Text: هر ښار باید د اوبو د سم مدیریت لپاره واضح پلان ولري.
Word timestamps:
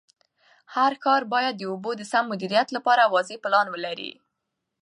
هر 0.73 0.91
ښار 1.03 1.23
باید 1.33 1.55
د 1.57 1.63
اوبو 1.71 1.91
د 1.97 2.01
سم 2.11 2.23
مدیریت 2.31 2.67
لپاره 2.77 3.11
واضح 3.13 3.35
پلان 3.43 3.67
ولري. 3.75 4.11